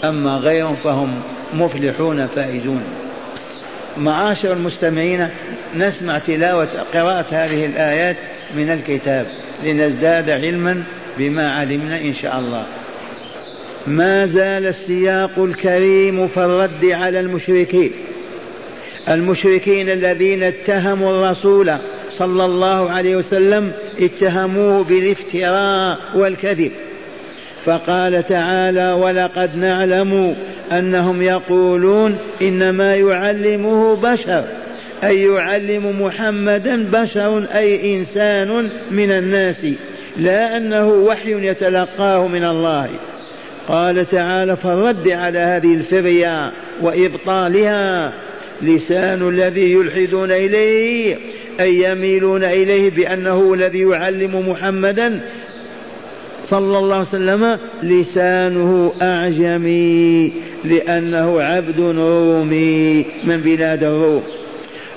أما 0.03 0.37
غيرهم 0.37 0.75
فهم 0.75 1.21
مفلحون 1.53 2.27
فائزون. 2.27 2.83
معاشر 3.97 4.53
المستمعين 4.53 5.29
نسمع 5.75 6.17
تلاوة 6.17 6.67
قراءة 6.93 7.25
هذه 7.31 7.65
الآيات 7.65 8.17
من 8.55 8.69
الكتاب 8.69 9.25
لنزداد 9.63 10.29
علما 10.29 10.83
بما 11.17 11.53
علمنا 11.53 11.97
إن 11.97 12.13
شاء 12.13 12.39
الله. 12.39 12.65
ما 13.89 14.25
زال 14.25 14.65
السياق 14.65 15.39
الكريم 15.39 16.27
في 16.27 16.37
الرد 16.37 16.85
على 16.85 17.19
المشركين. 17.19 17.91
المشركين 19.09 19.89
الذين 19.89 20.43
اتهموا 20.43 21.11
الرسول 21.11 21.71
صلى 22.09 22.45
الله 22.45 22.91
عليه 22.91 23.15
وسلم 23.15 23.71
اتهموه 23.99 24.83
بالافتراء 24.83 25.99
والكذب. 26.15 26.71
فقال 27.65 28.25
تعالى 28.25 28.91
ولقد 28.91 29.55
نعلم 29.55 30.35
أنهم 30.71 31.21
يقولون 31.21 32.17
إنما 32.41 32.95
يعلمه 32.95 33.95
بشر 33.95 34.43
أي 35.03 35.23
يعلم 35.23 36.01
محمدا 36.01 36.83
بشر 36.83 37.45
أي 37.53 37.95
إنسان 37.95 38.69
من 38.91 39.11
الناس 39.11 39.65
لا 40.17 40.57
أنه 40.57 40.87
وحي 40.87 41.47
يتلقاه 41.47 42.27
من 42.27 42.43
الله. 42.43 42.89
قال 43.69 44.05
تعالى 44.05 44.55
فالرد 44.55 45.07
على 45.07 45.39
هذه 45.39 45.73
الفرية 45.73 46.51
وإبطالها 46.81 48.13
لسان 48.61 49.29
الذي 49.29 49.71
يلحدون 49.71 50.31
إليه 50.31 51.17
أي 51.59 51.83
يميلون 51.83 52.43
إليه 52.43 52.89
بأنه 52.89 53.53
الذي 53.53 53.79
يعلم 53.79 54.49
محمدا 54.49 55.21
صلى 56.45 56.77
الله 56.77 56.95
عليه 56.95 57.07
وسلم 57.07 57.59
لسانه 57.83 58.93
أعجمي 59.01 60.33
لأنه 60.65 61.41
عبد 61.41 61.79
رومي 61.79 63.05
من 63.23 63.37
بلاد 63.37 63.83
الروم. 63.83 64.23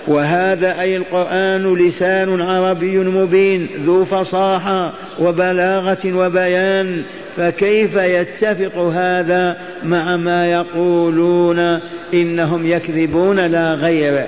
وهذا 0.08 0.80
أي 0.80 0.96
القرآن 0.96 1.74
لسان 1.74 2.40
عربي 2.40 2.98
مبين 2.98 3.68
ذو 3.86 4.04
فصاحة 4.04 4.92
وبلاغة 5.20 5.98
وبيان 6.06 7.02
فكيف 7.36 7.96
يتفق 7.96 8.78
هذا 8.78 9.56
مع 9.84 10.16
ما 10.16 10.46
يقولون؟ 10.46 11.80
إنهم 12.14 12.66
يكذبون 12.66 13.46
لا 13.46 13.74
غير. 13.74 14.26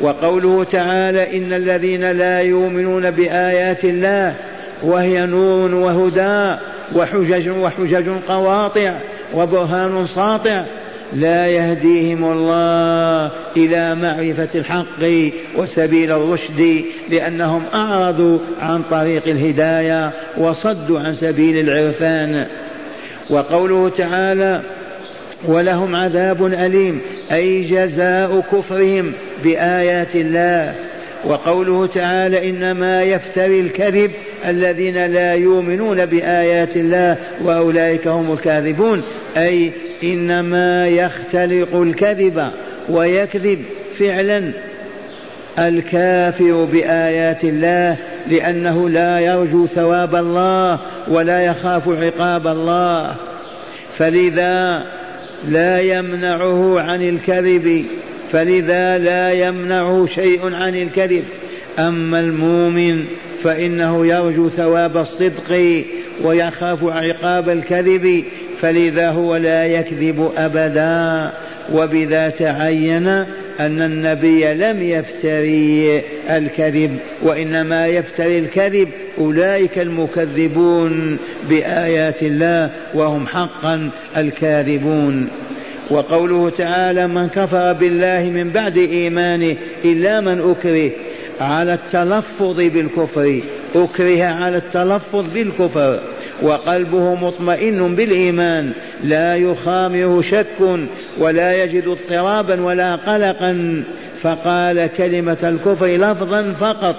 وقوله 0.00 0.64
تعالى 0.64 1.36
إن 1.36 1.52
الذين 1.52 2.10
لا 2.12 2.40
يؤمنون 2.40 3.10
بآيات 3.10 3.84
الله 3.84 4.34
وهي 4.82 5.26
نور 5.26 5.74
وهدى 5.74 6.60
وحجج 6.94 7.48
وحجج 7.48 8.10
قواطع 8.28 8.94
وبرهان 9.34 10.06
ساطع 10.06 10.64
لا 11.12 11.46
يهديهم 11.46 12.24
الله 12.32 13.30
إلى 13.56 13.94
معرفة 13.94 14.48
الحق 14.54 15.30
وسبيل 15.56 16.12
الرشد 16.12 16.84
لأنهم 17.10 17.62
أعرضوا 17.74 18.38
عن 18.60 18.82
طريق 18.90 19.28
الهداية 19.28 20.10
وصدوا 20.38 21.00
عن 21.00 21.14
سبيل 21.14 21.68
العرفان. 21.68 22.46
وقوله 23.30 23.88
تعالى 23.88 24.62
ولهم 25.44 25.96
عذاب 25.96 26.46
أليم 26.46 27.00
أي 27.32 27.62
جزاء 27.62 28.40
كفرهم 28.52 29.12
بآيات 29.44 30.16
الله 30.16 30.74
وقوله 31.24 31.86
تعالى 31.86 32.50
إنما 32.50 33.02
يفتري 33.02 33.60
الكذب 33.60 34.10
الذين 34.48 35.06
لا 35.06 35.34
يؤمنون 35.34 36.06
بآيات 36.06 36.76
الله 36.76 37.16
وأولئك 37.44 38.06
هم 38.06 38.32
الكاذبون 38.32 39.02
أي 39.36 39.72
إنما 40.02 40.88
يختلق 40.88 41.74
الكذب 41.74 42.50
ويكذب 42.88 43.64
فعلا. 43.98 44.52
الكافر 45.58 46.64
بآيات 46.64 47.44
الله 47.44 47.96
لأنه 48.30 48.88
لا 48.88 49.20
يرجو 49.20 49.66
ثواب 49.66 50.14
الله 50.14 50.78
ولا 51.08 51.44
يخاف 51.44 51.88
عقاب 51.88 52.46
الله. 52.46 53.14
فلذا 53.98 54.86
لا 55.48 55.80
يمنعه 55.80 56.80
عن 56.80 57.02
الكذب 57.02 57.84
فلذا 58.32 58.98
لا 58.98 59.32
يمنعه 59.32 60.06
شيء 60.06 60.54
عن 60.54 60.74
الكذب. 60.74 61.24
أما 61.78 62.20
المؤمن 62.20 63.04
فإنه 63.42 64.06
يرجو 64.06 64.48
ثواب 64.48 64.96
الصدق 64.96 65.84
ويخاف 66.24 66.84
عقاب 66.84 67.48
الكذب 67.48 68.24
فلذا 68.60 69.10
هو 69.10 69.36
لا 69.36 69.66
يكذب 69.66 70.30
أبدا 70.36 71.30
وبذا 71.72 72.28
تعين 72.28 73.06
أن 73.60 73.82
النبي 73.82 74.54
لم 74.54 74.82
يفتري 74.82 76.02
الكذب 76.30 76.98
وإنما 77.22 77.86
يفتري 77.86 78.38
الكذب 78.38 78.88
أولئك 79.18 79.78
المكذبون 79.78 81.18
بآيات 81.48 82.22
الله 82.22 82.70
وهم 82.94 83.26
حقا 83.26 83.90
الكاذبون. 84.16 85.28
وقوله 85.90 86.50
تعالى 86.50 87.06
من 87.06 87.28
كفر 87.28 87.72
بالله 87.72 88.30
من 88.34 88.50
بعد 88.50 88.78
إيمانه 88.78 89.56
إلا 89.84 90.20
من 90.20 90.50
أكره 90.50 90.90
على 91.40 91.74
التلفظ 91.74 92.56
بالكفر 92.56 93.40
أكره 93.74 94.24
على 94.24 94.56
التلفظ 94.56 95.32
بالكفر. 95.34 96.00
وقلبه 96.42 97.14
مطمئن 97.14 97.94
بالإيمان 97.94 98.72
لا 99.04 99.36
يخامره 99.36 100.22
شك 100.22 100.78
ولا 101.18 101.64
يجد 101.64 101.86
اضطرابا 101.86 102.62
ولا 102.62 102.94
قلقا 102.94 103.84
فقال 104.22 104.86
كلمة 104.96 105.38
الكفر 105.42 105.86
لفظا 105.86 106.52
فقط 106.60 106.96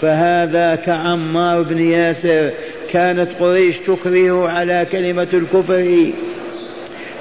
فهذا 0.00 0.74
كعمار 0.74 1.62
بن 1.62 1.82
ياسر 1.82 2.50
كانت 2.92 3.28
قريش 3.40 3.78
تكره 3.78 4.48
على 4.48 4.86
كلمة 4.92 5.28
الكفر. 5.34 6.10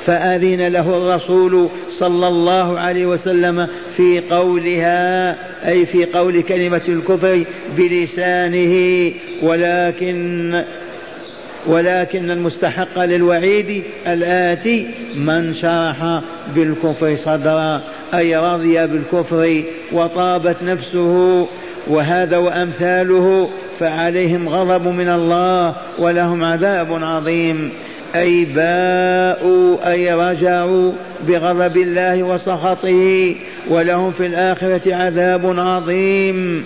فأذن 0.05 0.67
له 0.67 0.97
الرسول 0.97 1.69
صلى 1.91 2.27
الله 2.27 2.79
عليه 2.79 3.05
وسلم 3.05 3.67
في 3.97 4.19
قولها 4.19 5.35
أي 5.69 5.85
في 5.85 6.05
قول 6.05 6.41
كلمة 6.41 6.81
الكفر 6.87 7.43
بلسانه 7.77 9.11
ولكن 9.43 10.63
ولكن 11.67 12.31
المستحق 12.31 12.99
للوعيد 12.99 13.83
الآتي 14.07 14.87
من 15.15 15.53
شرح 15.53 16.21
بالكفر 16.55 17.15
صدرا 17.15 17.81
أي 18.13 18.37
رضي 18.37 18.87
بالكفر 18.87 19.63
وطابت 19.91 20.55
نفسه 20.63 21.47
وهذا 21.87 22.37
وأمثاله 22.37 23.49
فعليهم 23.79 24.49
غضب 24.49 24.87
من 24.87 25.09
الله 25.09 25.75
ولهم 25.99 26.43
عذاب 26.43 27.03
عظيم. 27.03 27.71
أي 28.15 28.45
باءوا 28.45 29.91
أي 29.91 30.13
رجعوا 30.13 30.91
بغضب 31.27 31.77
الله 31.77 32.23
وسخطه 32.23 33.35
ولهم 33.69 34.11
في 34.11 34.25
الآخرة 34.25 34.95
عذاب 34.95 35.59
عظيم. 35.59 36.65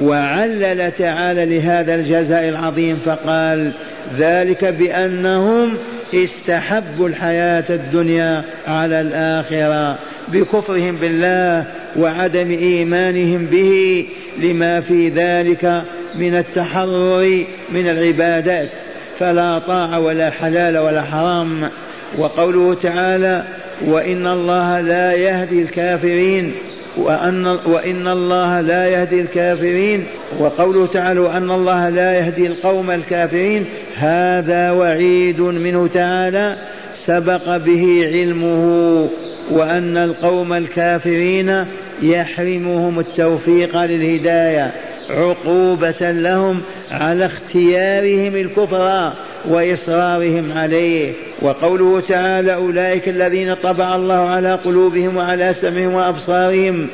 وعلل 0.00 0.92
تعالى 0.92 1.46
لهذا 1.46 1.94
الجزاء 1.94 2.48
العظيم 2.48 2.96
فقال 2.96 3.72
ذلك 4.16 4.64
بأنهم 4.64 5.76
استحبوا 6.14 7.08
الحياة 7.08 7.64
الدنيا 7.70 8.44
على 8.66 9.00
الآخرة 9.00 9.98
بكفرهم 10.28 10.96
بالله 10.96 11.64
وعدم 11.96 12.50
إيمانهم 12.50 13.46
به 13.46 14.06
لما 14.38 14.80
في 14.80 15.08
ذلك 15.08 15.82
من 16.14 16.34
التحرر 16.34 17.44
من 17.70 17.88
العبادات. 17.88 18.70
فلا 19.18 19.58
طاعة 19.58 20.00
ولا 20.00 20.30
حلال 20.30 20.78
ولا 20.78 21.02
حرام. 21.02 21.70
وقوله 22.18 22.74
تعالى 22.74 23.44
وإن 23.86 24.26
الله 24.26 24.80
لا 24.80 25.12
يهدي 25.12 25.62
الكافرين 25.62 26.52
وأن 26.96 27.46
وإن 27.46 28.08
الله 28.08 28.60
لا 28.60 28.88
يهدي 28.88 29.20
الكافرين 29.20 30.06
وقوله 30.38 30.86
تعالى 30.86 31.20
وأن 31.20 31.50
الله 31.50 31.88
لا 31.88 32.18
يهدي 32.18 32.46
القوم 32.46 32.90
الكافرين 32.90 33.64
هذا 33.96 34.70
وعيد 34.70 35.40
منه 35.40 35.86
تعالى 35.86 36.56
سبق 36.96 37.56
به 37.56 38.10
علمه 38.12 39.08
وأن 39.50 39.96
القوم 39.96 40.52
الكافرين 40.52 41.64
يحرمهم 42.02 42.98
التوفيق 42.98 43.84
للهداية 43.84 44.72
عقوبة 45.10 46.10
لهم 46.10 46.60
على 46.90 47.26
اختيارهم 47.26 48.36
الكفر 48.36 49.12
وإصرارهم 49.44 50.52
عليه. 50.56 51.12
وقوله 51.42 52.00
تعالى 52.00 52.54
أولئك 52.54 53.08
الذين 53.08 53.54
طبع 53.54 53.96
الله 53.96 54.14
على 54.14 54.54
قلوبهم 54.54 55.16
وعلى 55.16 55.54
سمعهم 55.54 55.94
وأبصارهم. 55.94 56.86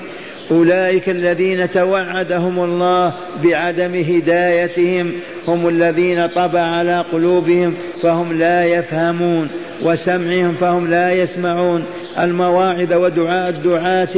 أولئك 0.50 1.08
الذين 1.08 1.70
توعدهم 1.70 2.64
الله 2.64 3.12
بعدم 3.44 3.94
هدايتهم. 3.94 5.12
هم 5.48 5.68
الذين 5.68 6.26
طبع 6.26 6.60
على 6.60 7.04
قلوبهم 7.12 7.74
فهم 8.02 8.38
لا 8.38 8.64
يفهمون. 8.64 9.48
وسمعهم 9.82 10.52
فهم 10.52 10.90
لا 10.90 11.12
يسمعون. 11.12 11.84
المواعظ 12.18 12.92
ودعاء 12.92 13.48
الدعاة 13.48 14.16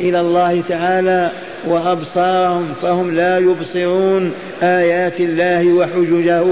إلى 0.00 0.20
الله 0.20 0.60
تعالى. 0.60 1.30
وأبصارهم 1.66 2.74
فهم 2.82 3.14
لا 3.14 3.38
يبصرون 3.38 4.32
آيات 4.62 5.20
الله 5.20 5.72
وحججه 5.72 6.44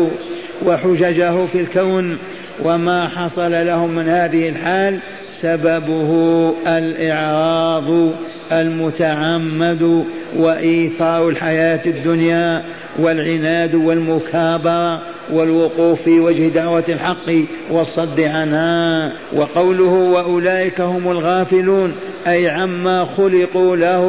وحججه 0.67 1.47
في 1.47 1.61
الكون 1.61 2.19
وما 2.63 3.09
حصل 3.09 3.67
لهم 3.67 3.91
من 3.91 4.09
هذه 4.09 4.49
الحال 4.49 4.99
سببه 5.41 6.53
الإعراض 6.67 8.11
المتعمد 8.53 10.05
وإيثار 10.37 11.29
الحياة 11.29 11.81
الدنيا 11.87 12.65
والعناد 12.99 13.75
والمكابرة 13.75 15.03
والوقوف 15.33 16.03
في 16.03 16.21
وجه 16.21 16.49
دعوة 16.49 16.85
الحق 16.89 17.33
والصد 17.71 18.21
عنها 18.21 19.13
وقوله 19.33 19.93
وأولئك 19.93 20.81
هم 20.81 21.11
الغافلون 21.11 21.93
أي 22.27 22.49
عما 22.49 23.05
خلقوا 23.17 23.77
له 23.77 24.07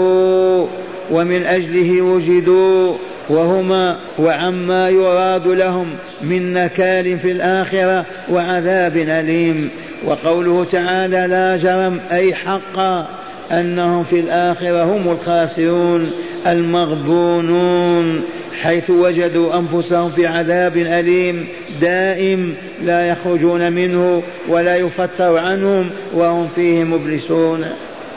ومن 1.11 1.45
أجله 1.45 2.01
وجدوا 2.01 2.95
وهما 3.29 3.97
وعما 4.19 4.89
يراد 4.89 5.47
لهم 5.47 5.87
من 6.21 6.53
نكال 6.53 7.19
في 7.19 7.31
الآخرة 7.31 8.05
وعذاب 8.31 8.97
أليم. 8.97 9.69
وقوله 10.05 10.65
تعالى 10.71 11.27
لا 11.29 11.57
جرم 11.57 11.99
أي 12.11 12.33
حقا 12.33 13.07
أنهم 13.51 14.03
في 14.03 14.19
الآخرة 14.19 14.83
هم 14.83 15.11
الخاسرون 15.11 16.11
المغبونون 16.47 18.21
حيث 18.61 18.89
وجدوا 18.89 19.59
أنفسهم 19.59 20.11
في 20.11 20.27
عذاب 20.27 20.77
أليم 20.77 21.47
دائم 21.81 22.55
لا 22.83 23.07
يخرجون 23.07 23.73
منه 23.73 24.23
ولا 24.49 24.75
يفتر 24.75 25.37
عنهم 25.37 25.89
وهم 26.13 26.47
فيه 26.55 26.83
مبلسون. 26.83 27.65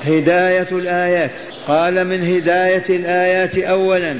هداية 0.04 0.68
الآيات. 0.72 1.40
قال 1.68 2.06
من 2.06 2.22
هداية 2.36 2.84
الآيات 2.88 3.58
أولا 3.58 4.16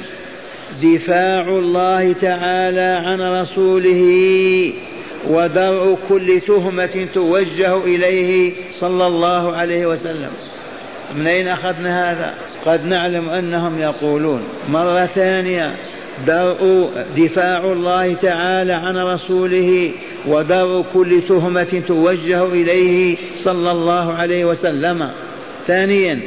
دفاع 0.83 1.41
الله 1.41 2.13
تعالى 2.13 3.01
عن 3.05 3.21
رسوله 3.21 4.03
ودرء 5.29 5.97
كل 6.09 6.41
تهمة 6.47 7.07
توجه 7.13 7.77
إليه 7.77 8.53
صلى 8.79 9.07
الله 9.07 9.55
عليه 9.55 9.85
وسلم. 9.85 10.29
من 11.15 11.27
أين 11.27 11.47
أخذنا 11.47 12.11
هذا؟ 12.11 12.33
قد 12.65 12.85
نعلم 12.85 13.29
أنهم 13.29 13.81
يقولون. 13.81 14.41
مرة 14.69 15.05
ثانية 15.05 15.75
درء 16.27 16.89
دفاع 17.17 17.71
الله 17.71 18.13
تعالى 18.13 18.73
عن 18.73 18.97
رسوله 18.97 19.91
ودرء 20.27 20.85
كل 20.93 21.21
تهمة 21.29 21.81
توجه 21.87 22.45
إليه 22.45 23.17
صلى 23.37 23.71
الله 23.71 24.13
عليه 24.13 24.45
وسلم. 24.45 25.09
ثانيا 25.67 26.19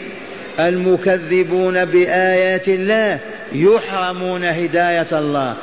المكذبون 0.60 1.84
بآيات 1.84 2.68
الله 2.68 3.18
يحرمون 3.52 4.44
هداية 4.44 5.06
الله. 5.12 5.56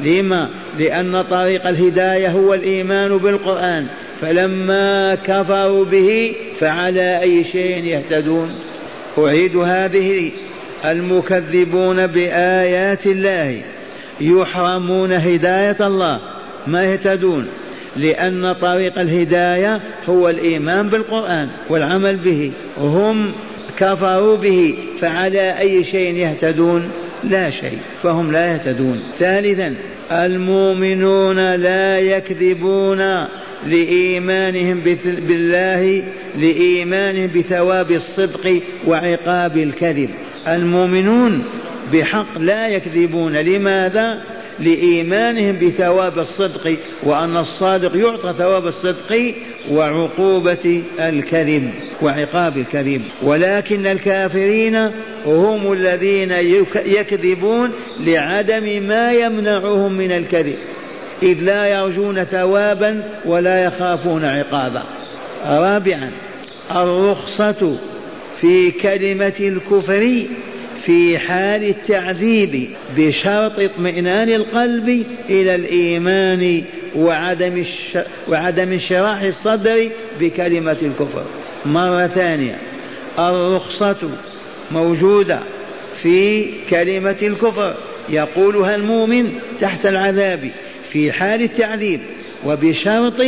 لما؟ 0.00 0.50
لأن 0.78 1.22
طريق 1.22 1.66
الهداية 1.66 2.28
هو 2.30 2.54
الإيمان 2.54 3.18
بالقرآن. 3.18 3.86
فلما 4.20 5.14
كفروا 5.14 5.84
به 5.84 6.34
فعلى 6.60 7.20
أي 7.22 7.44
شيء 7.44 7.84
يهتدون؟ 7.84 8.54
أعيد 9.18 9.56
هذه. 9.56 10.32
المكذبون 10.84 12.06
بآيات 12.06 13.06
الله 13.06 13.62
يحرمون 14.20 15.12
هداية 15.12 15.76
الله. 15.80 16.20
ما 16.66 16.84
يهتدون؟ 16.84 17.48
لأن 17.96 18.52
طريق 18.52 18.98
الهداية 18.98 19.80
هو 20.08 20.28
الإيمان 20.28 20.88
بالقرآن 20.88 21.48
والعمل 21.68 22.16
به 22.16 22.52
هم 22.78 23.32
كفروا 23.78 24.36
به 24.36 24.74
فعلى 25.00 25.58
أي 25.58 25.84
شيء 25.84 26.14
يهتدون؟ 26.14 26.90
لا 27.24 27.50
شيء 27.50 27.78
فهم 28.02 28.32
لا 28.32 28.52
يهتدون. 28.52 29.02
ثالثا 29.18 29.74
المؤمنون 30.12 31.54
لا 31.54 31.98
يكذبون 31.98 32.98
لإيمانهم 33.66 34.80
بالله 35.04 36.04
لإيمانهم 36.38 37.26
بثواب 37.26 37.90
الصدق 37.92 38.60
وعقاب 38.86 39.56
الكذب. 39.56 40.10
المؤمنون 40.48 41.44
بحق 41.92 42.38
لا 42.38 42.68
يكذبون. 42.68 43.36
لماذا؟ 43.36 44.20
لإيمانهم 44.60 45.58
بثواب 45.58 46.18
الصدق 46.18 46.76
وأن 47.02 47.36
الصادق 47.36 47.96
يعطى 47.96 48.34
ثواب 48.38 48.66
الصدق 48.66 49.34
وعقوبة 49.70 50.82
الكذب 51.00 51.70
وعقاب 52.02 52.58
الكذب. 52.58 53.02
ولكن 53.22 53.86
الكافرين 53.86 54.90
هم 55.26 55.72
الذين 55.72 56.32
يكذبون 56.76 57.70
لعدم 58.00 58.82
ما 58.82 59.12
يمنعهم 59.12 59.92
من 59.92 60.12
الكذب. 60.12 60.56
إذ 61.22 61.40
لا 61.40 61.66
يرجون 61.66 62.24
ثوابا 62.24 63.02
ولا 63.26 63.64
يخافون 63.64 64.24
عقابا. 64.24 64.82
رابعا 65.46 66.10
الرخصة 66.70 67.78
في 68.40 68.70
كلمة 68.70 69.32
الكفر 69.40 70.26
في 70.88 71.18
حال 71.18 71.64
التعذيب 71.64 72.70
بشرط 72.96 73.58
اطمئنان 73.58 74.28
القلب 74.28 75.04
إلى 75.30 75.54
الإيمان 75.54 76.64
وعدم 76.96 77.64
وعدم 78.28 78.72
انشراح 78.72 79.22
الصدر 79.22 79.90
بكلمة 80.20 80.76
الكفر. 80.82 81.24
مرة 81.66 82.06
ثانية 82.06 82.58
الرخصة 83.18 83.96
موجودة 84.70 85.40
في 86.02 86.46
كلمة 86.70 87.16
الكفر. 87.22 87.74
يقولها 88.08 88.74
المؤمن 88.74 89.32
تحت 89.60 89.86
العذاب 89.86 90.50
في 90.90 91.12
حال 91.12 91.42
التعذيب 91.42 92.00
وبشرط 92.46 93.20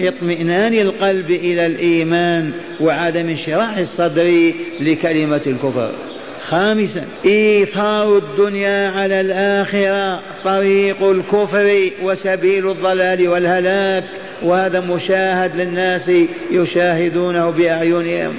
اطمئنان 0.00 0.74
القلب 0.74 1.30
إلى 1.30 1.66
الإيمان 1.66 2.52
وعدم 2.80 3.28
انشراح 3.28 3.76
الصدر 3.76 4.52
لكلمة 4.80 5.42
الكفر. 5.46 6.17
خامسا 6.50 7.04
إيثار 7.24 8.16
الدنيا 8.16 8.90
على 8.90 9.20
الآخرة 9.20 10.20
طريق 10.44 11.02
الكفر 11.02 11.90
وسبيل 12.02 12.70
الضلال 12.70 13.28
والهلاك. 13.28 14.04
وهذا 14.42 14.80
مشاهد 14.80 15.56
للناس 15.56 16.10
يشاهدونه 16.50 17.50
بأعينهم. 17.50 18.34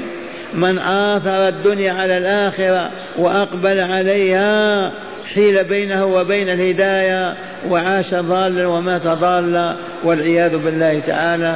من 0.54 0.80
آثر 0.80 1.48
الدنيا 1.48 1.91
على 1.91 2.17
الآخرة 2.17 2.91
وأقبل 3.17 3.80
عليها 3.80 4.91
حيل 5.34 5.63
بينه 5.63 6.06
وبين 6.06 6.50
الهداية 6.50 7.36
وعاش 7.69 8.13
ضالا 8.13 8.67
ومات 8.67 9.08
ضالا 9.08 9.76
والعياذ 10.04 10.58
بالله 10.58 11.00
تعالى. 11.00 11.56